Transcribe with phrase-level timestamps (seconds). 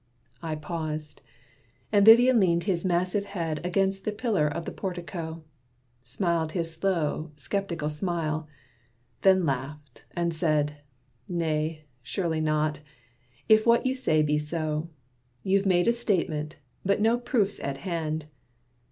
[0.41, 1.21] I paused:
[1.91, 5.43] and Vivian leaned his massive head Against the pillar of the portico,
[6.01, 8.47] Smiled his slow, skeptic smile,
[9.21, 10.77] then laughed, and said:
[11.29, 12.79] "Nay, surely not
[13.47, 14.89] if what you say be so.
[15.43, 18.25] You've made a statement, but no proof's at hand.